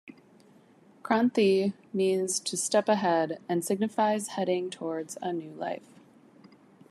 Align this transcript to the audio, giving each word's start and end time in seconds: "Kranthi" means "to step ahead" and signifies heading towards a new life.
"Kranthi" 1.03 1.73
means 1.93 2.39
"to 2.39 2.57
step 2.57 2.89
ahead" 2.89 3.39
and 3.47 3.63
signifies 3.63 4.29
heading 4.29 4.71
towards 4.71 5.15
a 5.21 5.31
new 5.31 5.51
life. 5.51 5.83